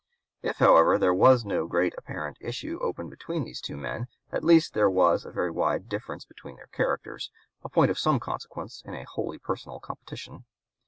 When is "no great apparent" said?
1.45-2.37